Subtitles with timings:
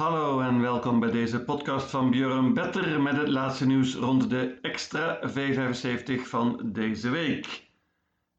[0.00, 4.58] Hallo en welkom bij deze podcast van Björn Better met het laatste nieuws rond de
[4.62, 7.68] extra V75 van deze week.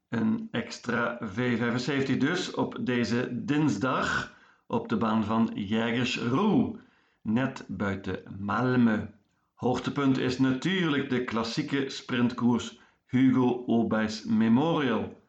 [0.08, 4.34] Een extra V75 dus op deze dinsdag
[4.66, 6.78] op de baan van Jägersroe,
[7.20, 9.06] net buiten Malmö.
[9.54, 15.22] Hoogtepunt is natuurlijk de klassieke sprintkoers Hugo Obijs Memorial.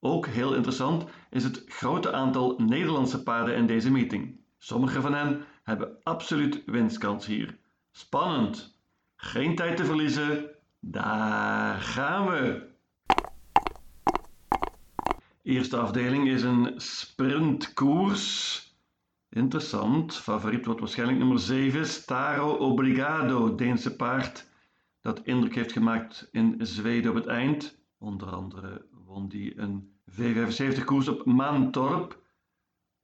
[0.00, 4.40] Ook heel interessant is het grote aantal Nederlandse paarden in deze meeting.
[4.58, 7.58] Sommige van hen hebben absoluut winstkans hier.
[7.90, 8.78] Spannend.
[9.16, 10.50] Geen tijd te verliezen.
[10.80, 12.70] Daar gaan we.
[15.42, 18.60] Eerste afdeling is een sprintkoers.
[19.28, 20.16] Interessant.
[20.16, 24.50] Favoriet wordt waarschijnlijk nummer 7, Staro Obrigado, Deense paard.
[25.00, 27.78] Dat indruk heeft gemaakt in Zweden op het eind.
[27.98, 32.20] Onder andere won die een V75-koers op Mantorp.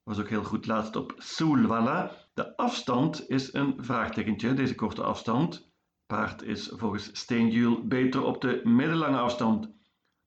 [0.02, 2.12] Was ook heel goed laatst op Solvalla.
[2.38, 5.71] De afstand is een vraagtekentje, deze korte afstand.
[6.07, 9.71] Paard is volgens Steenjuul beter op de middellange afstand.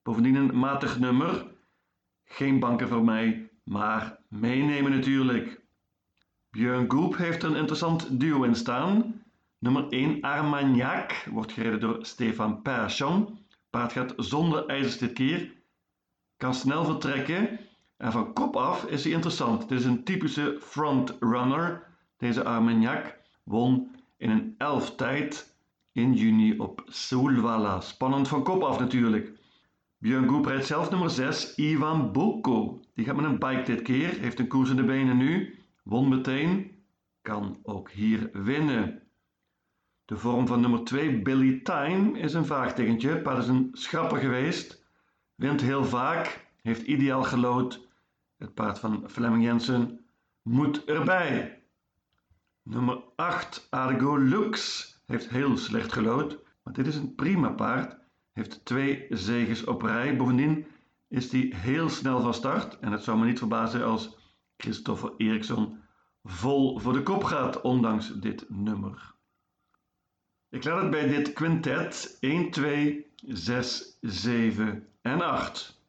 [0.02, 1.46] Bovendien een matig nummer.
[2.24, 5.60] Geen banken voor mij, maar meenemen natuurlijk.
[6.50, 9.22] Björn Goop heeft een interessant duo in staan.
[9.58, 13.38] Nummer 1 Armagnac wordt gereden door Stefan Persson.
[13.70, 15.52] Paard gaat zonder ijzers dit keer.
[16.36, 17.58] Kan snel vertrekken.
[17.96, 19.62] En van kop af is hij interessant.
[19.62, 21.90] Het is een typische frontrunner.
[22.22, 25.56] Deze Armagnac won in een elf tijd
[25.92, 27.80] in juni op Solvalla.
[27.80, 29.32] Spannend van kop af natuurlijk.
[29.98, 32.80] Björn Goop rijdt zelf nummer 6, Ivan Boko.
[32.94, 35.58] Die gaat met een bike dit keer, heeft een koers in de benen nu.
[35.82, 36.70] Won meteen,
[37.22, 39.02] kan ook hier winnen.
[40.04, 43.18] De vorm van nummer 2, Billy Time, is een vraagtekentje.
[43.18, 44.84] Paard is een schrapper geweest.
[45.34, 47.88] Wint heel vaak, heeft ideaal gelood.
[48.36, 50.00] Het paard van Fleming Jensen
[50.42, 51.61] moet erbij.
[52.62, 56.38] Nummer 8, Argo Lux, heeft heel slecht gelood.
[56.62, 57.96] Maar dit is een prima paard.
[58.32, 60.16] Heeft twee zegens op rij.
[60.16, 60.66] Bovendien
[61.08, 62.78] is hij heel snel van start.
[62.78, 64.16] En het zou me niet verbazen als
[64.56, 65.80] Christopher Eriksson
[66.22, 69.14] vol voor de kop gaat, ondanks dit nummer.
[70.48, 75.80] Ik laat het bij dit quintet 1, 2, 6, 7 en 8.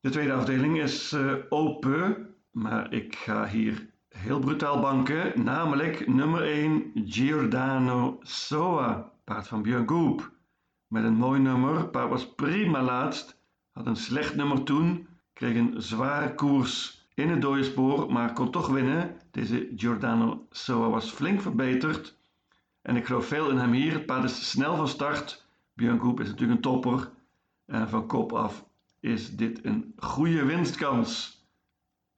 [0.00, 6.42] De tweede afdeling is uh, open, maar ik ga hier heel brutaal banken, namelijk nummer
[6.42, 10.20] 1 Giordano Soa, paard van Björn.
[10.86, 13.40] Met een mooi nummer, paard was prima laatst,
[13.70, 18.50] had een slecht nummer toen, kreeg een zware koers in het dode spoor, maar kon
[18.50, 19.16] toch winnen.
[19.30, 22.18] Deze Giordano Soa was flink verbeterd
[22.82, 23.92] en ik geloof veel in hem hier.
[23.92, 25.46] Het paard is snel van start.
[25.74, 27.10] Björn is natuurlijk een topper
[27.66, 28.64] en van kop af
[29.00, 31.35] is dit een goede winstkans.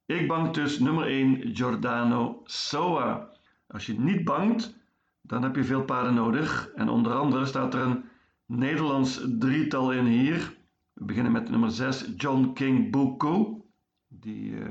[0.09, 3.29] Ik bank dus nummer 1 Giordano Soa.
[3.67, 4.77] Als je niet bangt,
[5.21, 6.71] dan heb je veel paarden nodig.
[6.75, 8.05] En onder andere staat er een
[8.47, 10.57] Nederlands drietal in hier.
[10.93, 13.65] We beginnen met nummer 6 John King Buko.
[14.07, 14.69] Die uh,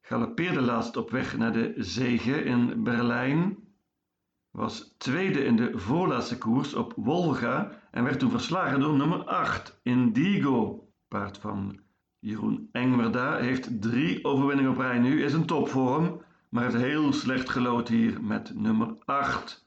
[0.00, 3.56] galopeerde laatst op weg naar de zege in Berlijn.
[4.50, 9.80] Was tweede in de voorlaatste koers op Wolga en werd toen verslagen door nummer 8
[9.82, 10.88] Indigo.
[11.08, 11.83] Paard van
[12.24, 17.50] Jeroen Engwerda heeft drie overwinningen op rij nu, is een topvorm, maar heeft heel slecht
[17.50, 19.66] gelood hier met nummer 8.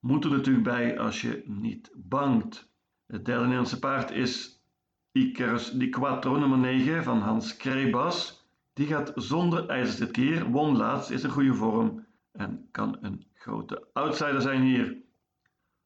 [0.00, 2.72] Moet er natuurlijk bij als je niet bangt.
[3.06, 4.62] Het derde Nederlandse paard is
[5.12, 8.46] Icarus Di Quattro, nummer 9 van Hans Krebas.
[8.72, 13.26] Die gaat zonder ijzers dit keer, won laatst, is een goede vorm en kan een
[13.34, 14.96] grote outsider zijn hier.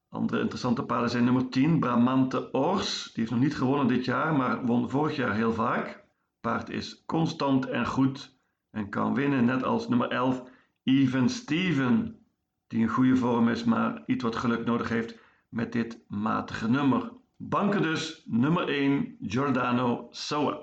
[0.09, 3.05] Andere interessante paarden zijn nummer 10, Bramante Ors.
[3.05, 6.06] Die heeft nog niet gewonnen dit jaar, maar won vorig jaar heel vaak.
[6.49, 8.39] Paard is constant en goed
[8.71, 10.43] en kan winnen, net als nummer 11
[10.85, 12.19] Even Steven,
[12.67, 17.13] die een goede vorm is, maar iets wat geluk nodig heeft met dit matige nummer.
[17.37, 20.59] Banken dus nummer 1 Giordano Soa.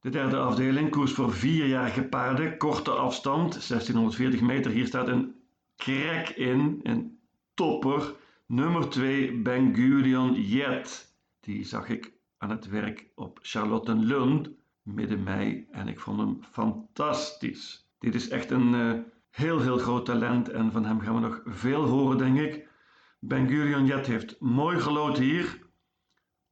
[0.00, 4.70] De derde afdeling, koers voor vierjarige paarden, korte afstand, 1640 meter.
[4.70, 5.34] Hier staat een
[5.76, 7.18] crack in, een
[7.54, 8.14] topper.
[8.46, 11.07] Nummer 2 Ben Gurion Jet.
[11.48, 14.50] Die zag ik aan het werk op Charlottenlund
[14.82, 17.90] midden mei en ik vond hem fantastisch.
[17.98, 18.92] Dit is echt een uh,
[19.30, 22.68] heel, heel groot talent en van hem gaan we nog veel horen, denk ik.
[23.18, 25.58] Ben Gurion Jet heeft mooi gelood hier.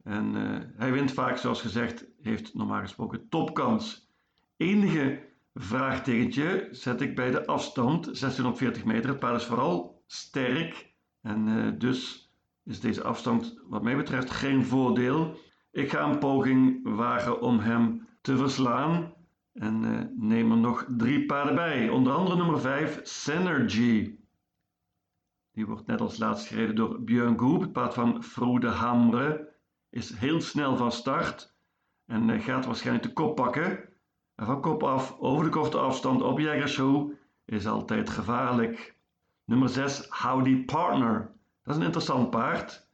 [0.03, 4.11] En uh, hij wint vaak, zoals gezegd, heeft normaal gesproken topkans.
[4.57, 5.23] Enige
[5.55, 9.11] vraagtekentje zet ik bij de afstand, 1640 meter.
[9.11, 12.26] Het paard is vooral sterk en uh, dus
[12.67, 15.39] is deze afstand wat mij betreft geen voordeel.
[15.71, 19.15] Ik ga een poging wagen om hem te verslaan.
[19.53, 21.89] En uh, neem er nog drie paarden bij.
[21.89, 24.19] Onder andere nummer 5, Synergy.
[25.53, 29.55] Die wordt net als laatst gereden door Björn Goop, het paard van Frode Hamre.
[29.91, 31.57] Is heel snel van start
[32.07, 33.89] en uh, gaat waarschijnlijk de kop pakken.
[34.35, 37.13] En van kop af, over de korte afstand op Jägershow,
[37.45, 38.97] is altijd gevaarlijk.
[39.45, 41.36] Nummer 6, Howdy Partner.
[41.67, 42.89] Dat is een interessant paard.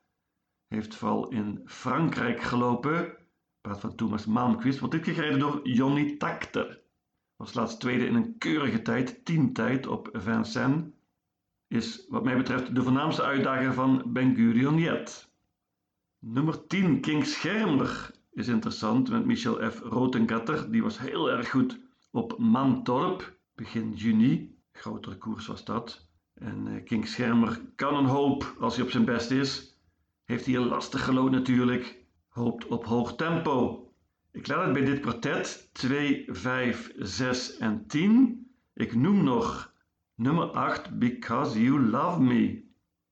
[0.69, 3.17] Heeft vooral in Frankrijk gelopen.
[3.61, 6.81] Paard van Thomas Malmquist wordt dit gereden door Johnny Takter.
[7.37, 9.25] Was laatst tweede in een keurige tijd,
[9.55, 10.85] tijd op Vincennes.
[11.69, 14.57] Is wat mij betreft de voornaamste uitdager van Ben.
[16.19, 19.81] Nummer 10, King Schermer, is interessant met Michel F.
[19.81, 20.71] Rotengatter.
[20.71, 21.81] Die was heel erg goed
[22.11, 24.59] op Mantorp begin juni.
[24.73, 26.12] Grotere koers was dat.
[26.35, 29.79] En uh, King Schermer kan een hoop als hij op zijn best is.
[30.25, 32.05] Heeft hier lastig gelood natuurlijk.
[32.29, 33.87] Hoopt op hoog tempo.
[34.33, 38.47] Ik laat het bij dit kwartet 2, 5, 6 en 10.
[38.75, 39.75] Ik noem nog
[40.15, 42.65] nummer 8 Because You Love Me.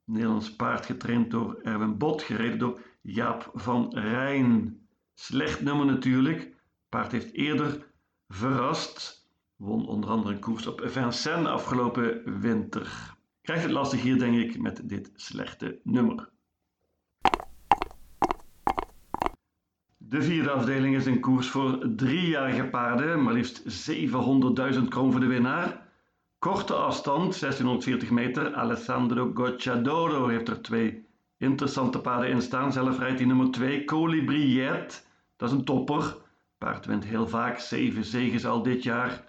[0.05, 4.81] Nederlands paard getraind door Erwin Bot, gereden door Jaap van Rijn.
[5.14, 6.55] Slecht nummer natuurlijk.
[6.88, 7.87] Paard heeft eerder
[8.28, 9.19] verrast.
[9.61, 13.15] Won onder andere een koers op Vincennes afgelopen winter.
[13.43, 16.29] Krijgt het lastig hier, denk ik, met dit slechte nummer.
[19.97, 25.27] De vierde afdeling is een koers voor driejarige paarden, maar liefst 700.000 kroon voor de
[25.27, 25.89] winnaar.
[26.39, 28.55] Korte afstand, 1640 meter.
[28.55, 31.06] Alessandro Gocciadoro heeft er twee
[31.39, 32.73] interessante paarden in staan.
[32.73, 35.06] Zelf rijdt hij nummer 2, Colibriet.
[35.37, 36.17] Dat is een topper.
[36.59, 39.29] Paard wint heel vaak, zeven zegens al dit jaar.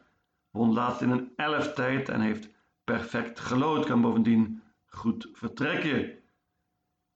[0.51, 2.49] Won laatst in een elf tijd en heeft
[2.83, 3.85] perfect gelood.
[3.85, 6.19] Kan bovendien goed vertrekken.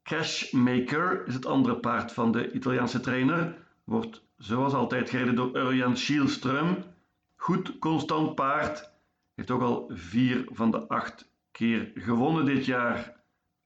[0.04, 3.58] Cashmaker is het andere paard van de Italiaanse trainer.
[3.84, 6.84] Wordt zoals altijd gereden door Urjan Schielström.
[7.36, 8.92] Goed constant paard.
[9.36, 13.00] Heeft ook al vier van de acht keer gewonnen dit jaar.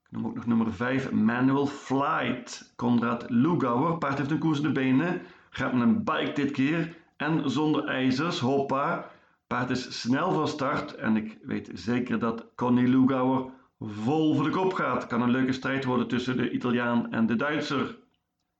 [0.04, 2.72] Ik noem ook nog nummer 5, Manual Flight.
[2.76, 3.98] Konrad Lugauer.
[3.98, 5.22] Paard heeft een koers in de benen.
[5.50, 6.96] Gaat met een bike dit keer.
[7.16, 8.38] En zonder ijzers.
[8.38, 9.10] Hoppa.
[9.50, 10.94] Paard is snel van start.
[10.94, 15.06] En ik weet zeker dat Connie Lugauer vol voor de kop gaat.
[15.06, 17.98] Kan een leuke strijd worden tussen de Italiaan en de Duitser.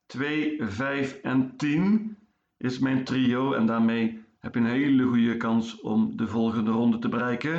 [0.07, 2.17] 2, 5 en 10
[2.57, 3.53] is mijn trio.
[3.53, 7.55] En daarmee heb je een hele goede kans om de volgende ronde te bereiken.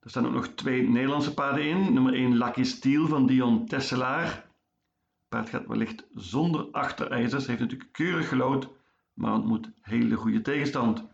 [0.00, 1.92] Er staan ook nog twee Nederlandse paarden in.
[1.92, 4.46] Nummer 1 Lucky Steel van Dion Tesselaar.
[5.28, 7.46] Paard gaat wellicht zonder achterijzers.
[7.46, 8.68] Heeft natuurlijk keurig gelood,
[9.12, 11.12] maar ontmoet hele goede tegenstand.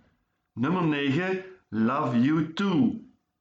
[0.52, 3.00] Nummer 9 Love You Too.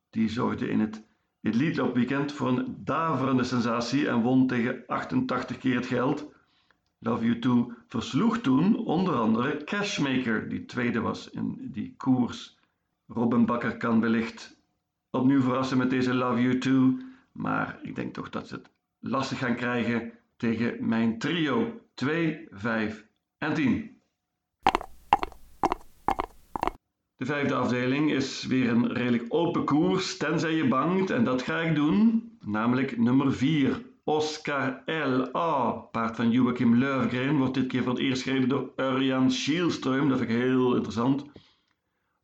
[0.09, 1.03] Die zorgde in het
[1.41, 6.31] Elite Weekend voor een daverende sensatie en won tegen 88 keer het geld.
[7.00, 12.57] Love You Too versloeg toen onder andere Cashmaker, die tweede was in die koers.
[13.07, 14.57] Robin Bakker kan wellicht
[15.09, 16.97] opnieuw verrassen met deze Love You Too,
[17.31, 18.69] maar ik denk toch dat ze het
[19.00, 23.06] lastig gaan krijgen tegen mijn trio 2, 5
[23.38, 23.98] en 10.
[27.19, 31.60] De vijfde afdeling is weer een redelijk open koers, tenzij je bangt, en dat ga
[31.60, 33.81] ik doen, namelijk nummer 4.
[34.04, 35.71] Oscar L.A.
[35.71, 40.07] Paard van Joachim Löfgren wordt dit keer voor het eerst gereden door Urjan Schielström.
[40.07, 41.26] Dat vind ik heel interessant.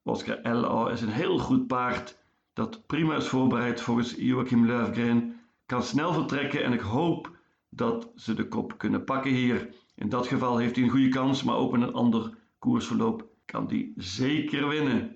[0.03, 0.91] Oscar L.A.
[0.91, 2.17] is een heel goed paard
[2.53, 5.39] dat prima is voorbereid volgens Joachim Löfgren.
[5.65, 7.37] Kan snel vertrekken en ik hoop
[7.69, 9.69] dat ze de kop kunnen pakken hier.
[9.95, 13.91] In dat geval heeft hij een goede kans, maar ook een ander koersverloop kan hij
[13.95, 15.15] zeker winnen.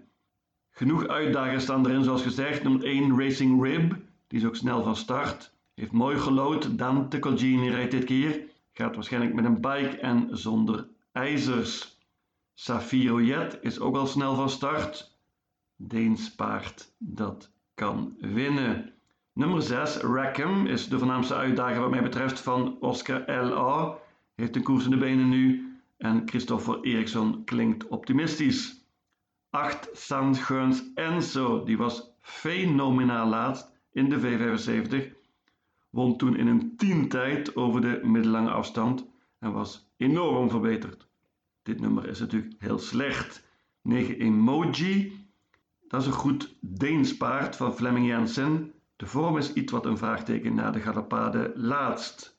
[0.69, 2.63] Genoeg uitdagers staan erin, zoals gezegd.
[2.63, 3.95] Nummer 1 Racing Rib,
[4.27, 5.53] die is ook snel van start.
[5.73, 6.77] Heeft mooi gelood.
[6.77, 8.41] Dan Colgini rijdt dit keer.
[8.73, 11.97] Gaat waarschijnlijk met een bike en zonder ijzers.
[12.53, 15.17] Safiro Jet is ook al snel van start.
[15.75, 18.93] Deens paard dat kan winnen.
[19.33, 23.97] Nummer 6, Rackham, is de voornaamste uitdager wat mij betreft van Oscar L.A.
[24.35, 25.68] Heeft een koers in de benen nu
[25.99, 28.83] en Christopher Eriksson klinkt optimistisch.
[29.49, 35.17] 8, Sandgeurns Enzo, die was fenomenaal laatst in de V75
[35.89, 39.05] won toen in een tientijd over de middellange afstand
[39.39, 41.07] en was enorm verbeterd.
[41.61, 43.47] Dit nummer is natuurlijk heel slecht.
[43.81, 45.27] 9 Emoji,
[45.87, 48.73] dat is een goed Deens paard van Flemming Jensen.
[48.95, 52.38] De vorm is iets wat een vraagteken na de galopade laatst.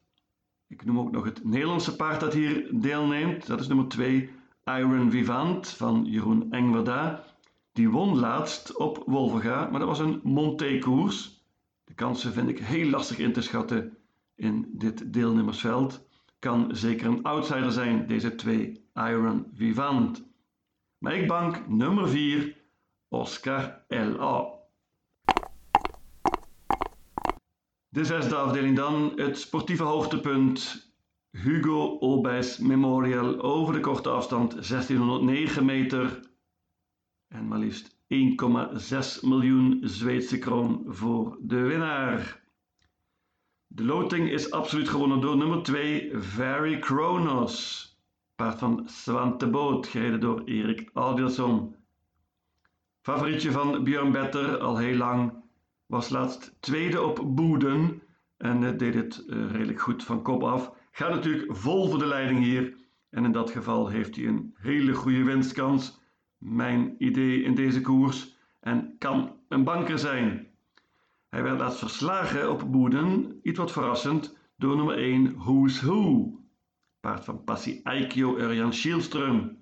[0.70, 3.46] Ik noem ook nog het Nederlandse paard dat hier deelneemt.
[3.46, 4.30] Dat is nummer 2,
[4.64, 7.24] Iron Vivant van Jeroen Engwerda.
[7.72, 11.44] Die won laatst op Wolverga, maar dat was een Monté-koers.
[11.84, 13.96] De kansen vind ik heel lastig in te schatten
[14.34, 16.06] in dit deelnemersveld.
[16.38, 20.24] Kan zeker een outsider zijn, deze twee Iron Vivant.
[20.98, 22.56] Maar ik bank nummer 4,
[23.08, 24.59] Oscar L.A.
[27.92, 30.88] De zesde afdeling dan, het sportieve hoogtepunt.
[31.30, 36.20] Hugo Olbijs Memorial over de korte afstand 1609 meter.
[37.28, 42.42] En maar liefst 1,6 miljoen Zweedse kroon voor de winnaar.
[43.66, 47.88] De loting is absoluut gewonnen door nummer 2, Very Kronos.
[48.34, 51.76] Paard van Svante Boot, gereden door Erik Adielsson.
[53.00, 55.32] Favorietje van Björn Better, al heel lang,
[55.90, 58.02] was laatst tweede op Boeden
[58.36, 60.72] en eh, deed het eh, redelijk goed van kop af.
[60.90, 62.74] Gaat natuurlijk vol voor de leiding hier
[63.10, 66.00] en in dat geval heeft hij een hele goede winstkans.
[66.38, 70.46] Mijn idee in deze koers en kan een banker zijn.
[71.28, 76.32] Hij werd laatst verslagen op Boeden, iets wat verrassend, door nummer 1 Who's Who.
[77.00, 79.56] Paard van Passie Aikio Urjan Schielström.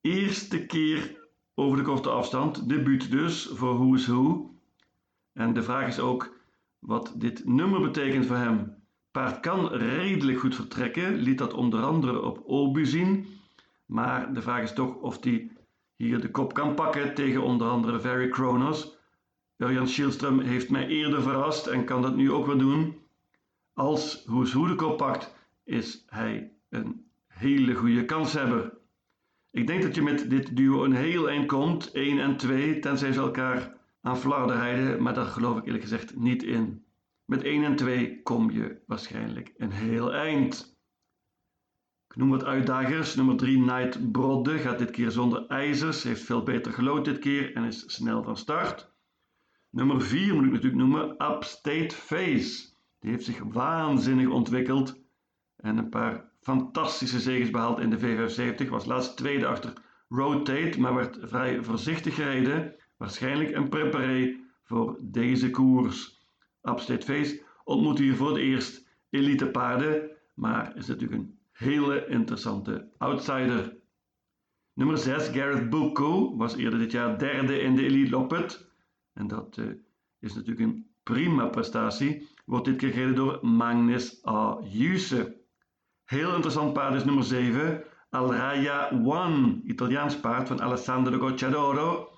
[0.00, 4.53] Eerste keer over de korte afstand, debuut dus voor Who's Who.
[5.34, 6.36] En de vraag is ook
[6.78, 8.82] wat dit nummer betekent voor hem.
[9.10, 13.26] Paard kan redelijk goed vertrekken, liet dat onder andere op Obu zien.
[13.86, 15.50] Maar de vraag is toch of hij
[15.96, 18.96] hier de kop kan pakken tegen onder andere Very Kronos.
[19.56, 22.98] Urjan Schielström heeft mij eerder verrast en kan dat nu ook weer doen.
[23.72, 28.72] Als Hoes Hoe de kop pakt, is hij een hele goede kanshebber.
[29.50, 33.12] Ik denk dat je met dit duo een heel eind komt, 1 en 2, tenzij
[33.12, 36.84] ze elkaar aan rijden, maar daar geloof ik eerlijk gezegd niet in.
[37.24, 40.78] Met 1 en 2 kom je waarschijnlijk een heel eind.
[42.08, 43.14] Ik noem wat uitdagers.
[43.14, 47.54] Nummer 3 Night Brodde gaat dit keer zonder ijzers, heeft veel beter gelood dit keer
[47.54, 48.92] en is snel van start.
[49.70, 52.72] Nummer 4 moet ik natuurlijk noemen Upstate Face.
[52.98, 55.02] Die heeft zich waanzinnig ontwikkeld
[55.56, 58.68] en een paar fantastische zegens behaald in de V75.
[58.68, 59.72] Was laatst tweede achter
[60.08, 62.74] Rotate, maar werd vrij voorzichtig gereden.
[62.96, 66.22] Waarschijnlijk een preparé voor deze koers.
[66.86, 73.76] Face ontmoet hier voor het eerst elite paarden, maar is natuurlijk een hele interessante outsider.
[74.72, 78.70] Nummer 6, Gareth Bucco, was eerder dit jaar derde in de Elite Loppet.
[79.12, 79.66] En dat uh,
[80.18, 82.28] is natuurlijk een prima prestatie.
[82.44, 84.58] Wordt dit keer door Magnus A.
[84.62, 85.42] Juse.
[86.04, 92.13] Heel interessant paard is nummer 7, Alraya One, Italiaans paard van Alessandro Gocciadoro.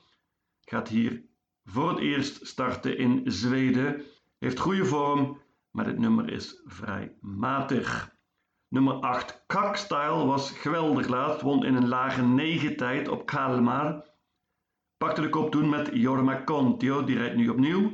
[0.68, 1.24] Gaat hier
[1.64, 4.02] voor het eerst starten in Zweden.
[4.38, 8.14] Heeft goede vorm, maar dit nummer is vrij matig.
[8.68, 11.40] Nummer 8, Kakstyle, was geweldig laatst.
[11.40, 14.04] Won in een lage 9 tijd op Kalmar.
[14.96, 17.92] Pakte de kop toen met Jorma Contio, die rijdt nu opnieuw.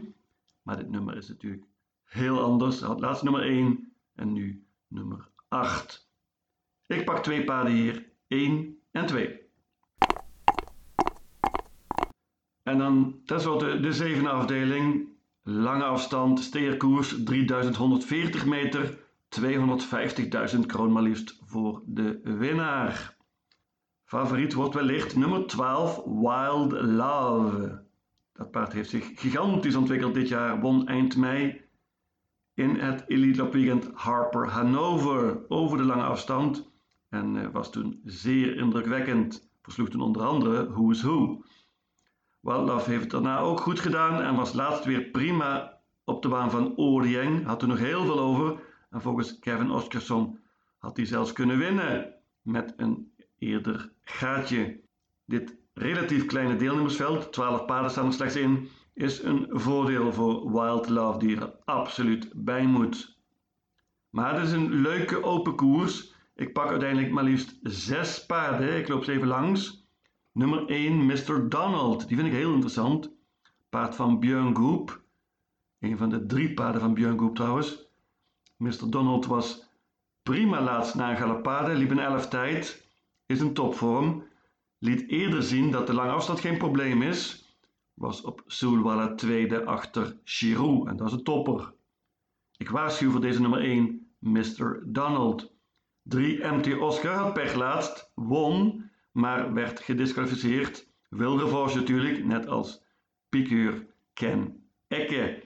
[0.63, 1.65] Maar dit nummer is natuurlijk
[2.05, 2.79] heel anders.
[2.79, 6.11] Hij had laatst nummer 1 en nu nummer 8.
[6.87, 9.42] Ik pak twee paarden hier, 1 en 2.
[12.63, 15.09] En dan tenslotte de zevende afdeling.
[15.43, 18.99] Lange afstand, steerkoers 3140 meter,
[20.55, 23.17] 250.000 kroon maar liefst voor de winnaar.
[24.05, 27.83] Favoriet wordt wellicht nummer 12, Wild Love.
[28.33, 31.61] Dat paard heeft zich gigantisch ontwikkeld dit jaar, won eind mei
[32.55, 36.71] in het Elite Weekend Harper Hanover over de lange afstand
[37.09, 39.51] en eh, was toen zeer indrukwekkend.
[39.63, 41.45] Versloeg toen onder andere Who's Who.
[42.43, 46.29] Wild Love heeft het daarna ook goed gedaan en was laatst weer prima op de
[46.29, 47.47] baan van Orieng.
[47.47, 50.39] Had er nog heel veel over en volgens Kevin Oscarsson
[50.79, 54.81] had hij zelfs kunnen winnen met een eerder gaatje.
[55.25, 60.89] Dit relatief kleine deelnemersveld, 12 paarden staan er slechts in, is een voordeel voor Wild
[60.89, 63.19] Love die er absoluut bij moet.
[64.11, 66.15] Maar het is een leuke open koers.
[66.35, 68.77] Ik pak uiteindelijk maar liefst 6 paarden.
[68.77, 69.82] Ik loop ze even langs.
[70.33, 71.49] Nummer 1, Mr.
[71.49, 72.09] Donald.
[72.09, 73.11] Die vind ik heel interessant.
[73.69, 75.03] Paard van Björn Goop.
[75.79, 77.91] Een van de drie paarden van Björn Goop trouwens.
[78.57, 78.91] Mr.
[78.91, 79.71] Donald was
[80.23, 82.89] prima laatst na een galopade, liep een 11 tijd,
[83.27, 84.25] is een topvorm,
[84.79, 87.45] liet eerder zien dat de lange afstand geen probleem is,
[87.95, 91.75] was op Soulwalla tweede achter Giroud en dat is een topper.
[92.57, 94.83] Ik waarschuw voor deze nummer 1, Mr.
[94.87, 95.53] Donald.
[96.03, 100.87] 3 MT Oscar had pech laatst, won, maar werd gedisqualificeerd.
[101.09, 102.83] Wil revanche natuurlijk, net als
[103.29, 105.43] Piqueur Ken Ecke.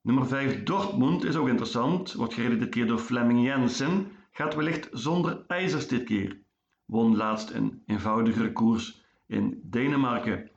[0.00, 2.12] Nummer 5 Dortmund is ook interessant.
[2.12, 4.12] Wordt gereden dit keer door Fleming Jensen.
[4.30, 6.38] Gaat wellicht zonder ijzers dit keer.
[6.84, 10.50] Won laatst een eenvoudigere koers in Denemarken.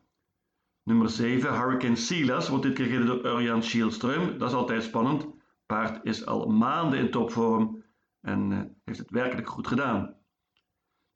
[0.84, 4.38] Nummer 7 Hurricane Silas wordt dit keer gereden door Urjan Schielström.
[4.38, 5.28] Dat is altijd spannend.
[5.66, 7.84] Paard is al maanden in topvorm
[8.22, 10.17] en uh, heeft het werkelijk goed gedaan.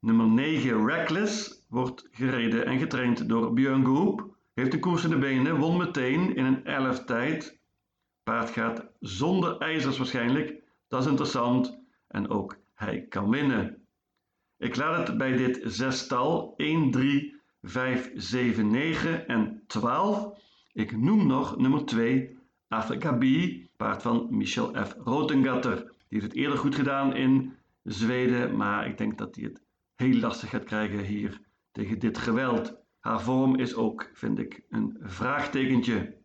[0.02, 4.36] Nummer 9 Reckless wordt gereden en getraind door Björn Goop.
[4.54, 7.60] Heeft de koers in de benen, won meteen in een 11 tijd.
[8.22, 10.62] Paard gaat zonder ijzers waarschijnlijk.
[10.88, 11.78] Dat is interessant.
[12.08, 13.86] En ook hij kan winnen.
[14.58, 20.38] Ik laat het bij dit zestal 1, 3, 5, 7, 9 en 12.
[20.72, 23.24] Ik noem nog nummer 2 Africa B,
[23.76, 24.94] paard van Michel F.
[25.04, 25.76] Rotengatter.
[25.76, 29.62] Die heeft het eerder goed gedaan in Zweden, maar ik denk dat hij het
[30.02, 31.40] heel lastig gaat krijgen hier
[31.72, 32.80] tegen dit geweld.
[33.00, 36.20] Haar vorm is ook, vind ik, een vraagtekentje.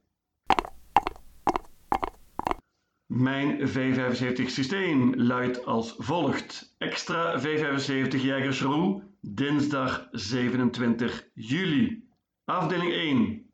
[3.06, 6.76] Mijn V75 systeem luidt als volgt.
[6.78, 12.10] Extra V75 Jägersroe, dinsdag 27 juli.
[12.46, 13.52] Afdeling 1.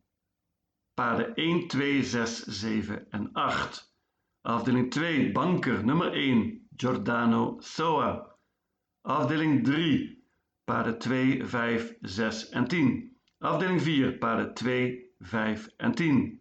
[0.94, 3.96] Paarden 1, 2, 6, 7 en 8.
[4.42, 5.32] Afdeling 2.
[5.32, 6.68] Banker nummer 1.
[6.75, 8.33] Giordano Soa.
[9.05, 10.24] Afdeling 3.
[10.65, 13.12] Paarden 2, 5, 6 en 10.
[13.39, 14.17] Afdeling 4.
[14.17, 16.39] Paarden 2, 5 en 10.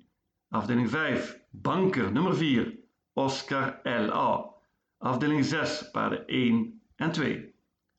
[0.49, 1.41] Afdeling 5.
[1.51, 2.79] Banker nummer 4.
[3.15, 4.55] Oscar L.A.
[4.99, 7.53] Afdeling 6, paarden 1 en 2.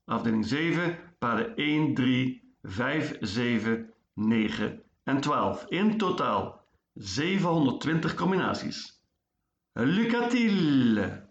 [0.05, 5.65] Afdeling 7, paarden 1, 3, 5, 7, 9 en 12.
[5.69, 6.61] In totaal
[6.93, 9.03] 720 combinaties.
[9.73, 11.22] Lucatiel!